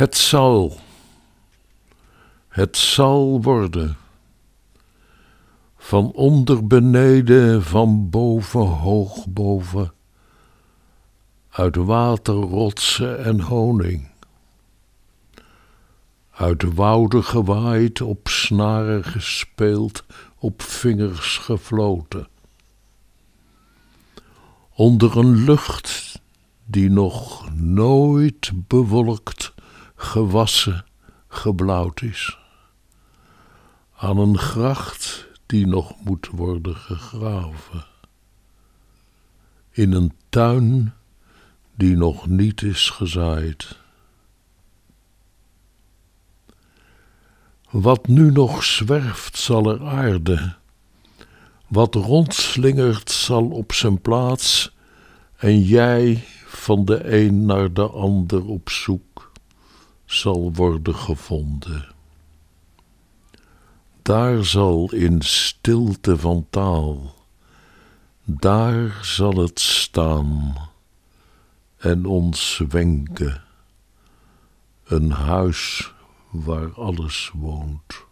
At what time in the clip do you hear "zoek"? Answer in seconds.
58.70-59.09